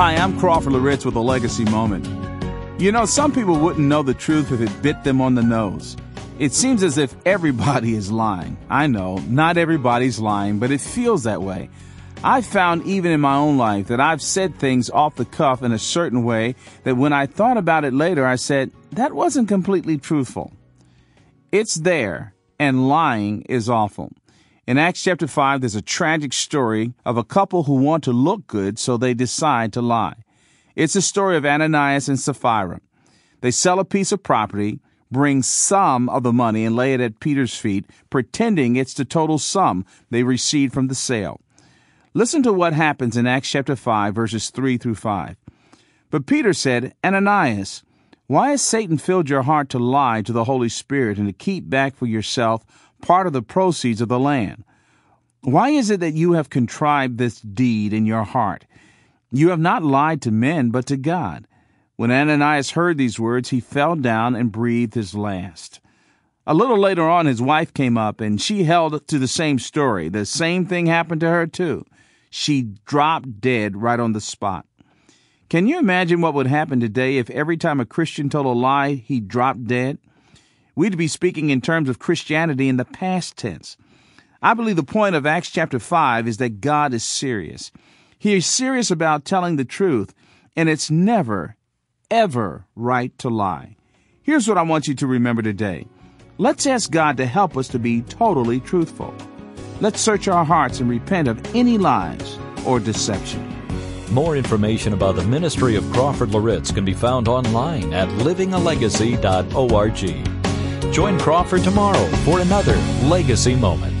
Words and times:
Hi, 0.00 0.14
I'm 0.14 0.40
Crawford 0.40 0.72
Loritts 0.72 1.04
with 1.04 1.14
a 1.16 1.20
legacy 1.20 1.66
moment. 1.66 2.08
You 2.80 2.90
know, 2.90 3.04
some 3.04 3.34
people 3.34 3.54
wouldn't 3.54 3.86
know 3.86 4.02
the 4.02 4.14
truth 4.14 4.50
if 4.50 4.62
it 4.62 4.82
bit 4.82 5.04
them 5.04 5.20
on 5.20 5.34
the 5.34 5.42
nose. 5.42 5.94
It 6.38 6.54
seems 6.54 6.82
as 6.82 6.96
if 6.96 7.14
everybody 7.26 7.92
is 7.94 8.10
lying. 8.10 8.56
I 8.70 8.86
know, 8.86 9.16
not 9.28 9.58
everybody's 9.58 10.18
lying, 10.18 10.58
but 10.58 10.70
it 10.70 10.80
feels 10.80 11.24
that 11.24 11.42
way. 11.42 11.68
I've 12.24 12.46
found 12.46 12.86
even 12.86 13.12
in 13.12 13.20
my 13.20 13.34
own 13.34 13.58
life 13.58 13.88
that 13.88 14.00
I've 14.00 14.22
said 14.22 14.54
things 14.54 14.88
off 14.88 15.16
the 15.16 15.26
cuff 15.26 15.62
in 15.62 15.70
a 15.70 15.78
certain 15.78 16.24
way 16.24 16.54
that 16.84 16.96
when 16.96 17.12
I 17.12 17.26
thought 17.26 17.58
about 17.58 17.84
it 17.84 17.92
later, 17.92 18.24
I 18.24 18.36
said, 18.36 18.70
that 18.92 19.12
wasn't 19.12 19.48
completely 19.48 19.98
truthful. 19.98 20.50
It's 21.52 21.74
there, 21.74 22.32
and 22.58 22.88
lying 22.88 23.42
is 23.42 23.68
awful. 23.68 24.12
In 24.70 24.78
Acts 24.78 25.02
chapter 25.02 25.26
5, 25.26 25.62
there's 25.62 25.74
a 25.74 25.82
tragic 25.82 26.32
story 26.32 26.94
of 27.04 27.16
a 27.16 27.24
couple 27.24 27.64
who 27.64 27.74
want 27.74 28.04
to 28.04 28.12
look 28.12 28.46
good, 28.46 28.78
so 28.78 28.96
they 28.96 29.14
decide 29.14 29.72
to 29.72 29.82
lie. 29.82 30.14
It's 30.76 30.94
a 30.94 31.02
story 31.02 31.36
of 31.36 31.44
Ananias 31.44 32.08
and 32.08 32.20
Sapphira. 32.20 32.80
They 33.40 33.50
sell 33.50 33.80
a 33.80 33.84
piece 33.84 34.12
of 34.12 34.22
property, 34.22 34.78
bring 35.10 35.42
some 35.42 36.08
of 36.08 36.22
the 36.22 36.32
money 36.32 36.64
and 36.64 36.76
lay 36.76 36.94
it 36.94 37.00
at 37.00 37.18
Peter's 37.18 37.56
feet, 37.56 37.84
pretending 38.10 38.76
it's 38.76 38.94
the 38.94 39.04
total 39.04 39.38
sum 39.38 39.84
they 40.08 40.22
received 40.22 40.72
from 40.72 40.86
the 40.86 40.94
sale. 40.94 41.40
Listen 42.14 42.40
to 42.44 42.52
what 42.52 42.72
happens 42.72 43.16
in 43.16 43.26
Acts 43.26 43.50
chapter 43.50 43.74
5, 43.74 44.14
verses 44.14 44.50
3 44.50 44.78
through 44.78 44.94
5. 44.94 45.34
But 46.10 46.26
Peter 46.26 46.52
said, 46.52 46.94
Ananias, 47.02 47.82
why 48.28 48.50
has 48.50 48.62
Satan 48.62 48.98
filled 48.98 49.28
your 49.28 49.42
heart 49.42 49.68
to 49.70 49.80
lie 49.80 50.22
to 50.22 50.32
the 50.32 50.44
Holy 50.44 50.68
Spirit 50.68 51.18
and 51.18 51.26
to 51.26 51.32
keep 51.32 51.68
back 51.68 51.96
for 51.96 52.06
yourself 52.06 52.64
part 53.00 53.26
of 53.26 53.32
the 53.32 53.42
proceeds 53.42 54.00
of 54.00 54.08
the 54.08 54.18
land? 54.18 54.64
Why 55.42 55.70
is 55.70 55.90
it 55.90 56.00
that 56.00 56.14
you 56.14 56.32
have 56.32 56.50
contrived 56.50 57.18
this 57.18 57.40
deed 57.40 57.92
in 57.92 58.04
your 58.06 58.24
heart? 58.24 58.66
You 59.32 59.50
have 59.50 59.60
not 59.60 59.82
lied 59.82 60.20
to 60.22 60.30
men, 60.30 60.70
but 60.70 60.86
to 60.86 60.96
God. 60.96 61.46
When 61.96 62.10
Ananias 62.10 62.70
heard 62.70 62.98
these 62.98 63.20
words, 63.20 63.50
he 63.50 63.60
fell 63.60 63.94
down 63.94 64.34
and 64.34 64.52
breathed 64.52 64.94
his 64.94 65.14
last. 65.14 65.80
A 66.46 66.54
little 66.54 66.78
later 66.78 67.08
on, 67.08 67.26
his 67.26 67.40
wife 67.40 67.72
came 67.72 67.96
up 67.96 68.20
and 68.20 68.40
she 68.40 68.64
held 68.64 69.06
to 69.06 69.18
the 69.18 69.28
same 69.28 69.58
story. 69.58 70.08
The 70.08 70.26
same 70.26 70.66
thing 70.66 70.86
happened 70.86 71.20
to 71.20 71.28
her, 71.28 71.46
too. 71.46 71.84
She 72.30 72.62
dropped 72.86 73.40
dead 73.40 73.76
right 73.76 74.00
on 74.00 74.12
the 74.12 74.20
spot. 74.20 74.66
Can 75.48 75.66
you 75.66 75.78
imagine 75.78 76.20
what 76.20 76.34
would 76.34 76.46
happen 76.46 76.80
today 76.80 77.18
if 77.18 77.28
every 77.30 77.56
time 77.56 77.80
a 77.80 77.86
Christian 77.86 78.28
told 78.30 78.46
a 78.46 78.50
lie, 78.50 78.94
he 78.94 79.20
dropped 79.20 79.66
dead? 79.66 79.98
We'd 80.74 80.96
be 80.96 81.08
speaking 81.08 81.50
in 81.50 81.60
terms 81.60 81.88
of 81.88 81.98
Christianity 81.98 82.68
in 82.68 82.76
the 82.76 82.84
past 82.84 83.36
tense. 83.36 83.76
I 84.42 84.54
believe 84.54 84.76
the 84.76 84.82
point 84.82 85.14
of 85.14 85.26
Acts 85.26 85.50
chapter 85.50 85.78
5 85.78 86.26
is 86.26 86.38
that 86.38 86.60
God 86.60 86.94
is 86.94 87.04
serious. 87.04 87.70
He 88.18 88.34
is 88.34 88.46
serious 88.46 88.90
about 88.90 89.24
telling 89.24 89.56
the 89.56 89.64
truth, 89.64 90.14
and 90.56 90.68
it's 90.68 90.90
never, 90.90 91.56
ever 92.10 92.66
right 92.74 93.16
to 93.18 93.28
lie. 93.28 93.76
Here's 94.22 94.48
what 94.48 94.58
I 94.58 94.62
want 94.62 94.88
you 94.88 94.94
to 94.94 95.06
remember 95.06 95.42
today. 95.42 95.86
Let's 96.38 96.66
ask 96.66 96.90
God 96.90 97.18
to 97.18 97.26
help 97.26 97.56
us 97.56 97.68
to 97.68 97.78
be 97.78 98.02
totally 98.02 98.60
truthful. 98.60 99.14
Let's 99.80 100.00
search 100.00 100.28
our 100.28 100.44
hearts 100.44 100.80
and 100.80 100.88
repent 100.88 101.28
of 101.28 101.54
any 101.54 101.78
lies 101.78 102.38
or 102.66 102.80
deception. 102.80 103.46
More 104.10 104.36
information 104.36 104.92
about 104.92 105.16
the 105.16 105.22
ministry 105.22 105.76
of 105.76 105.90
Crawford 105.92 106.32
Loritts 106.32 106.72
can 106.72 106.84
be 106.84 106.94
found 106.94 107.28
online 107.28 107.92
at 107.92 108.08
livingalegacy.org. 108.08 110.39
Join 110.92 111.18
Crawford 111.18 111.62
tomorrow 111.62 112.06
for 112.24 112.40
another 112.40 112.76
Legacy 113.02 113.54
Moment. 113.54 113.99